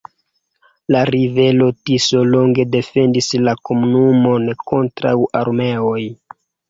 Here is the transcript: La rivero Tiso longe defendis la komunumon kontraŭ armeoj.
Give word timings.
La 0.95 1.01
rivero 1.09 1.67
Tiso 1.89 2.23
longe 2.29 2.65
defendis 2.77 3.29
la 3.49 3.55
komunumon 3.71 4.49
kontraŭ 4.73 5.17
armeoj. 5.43 6.01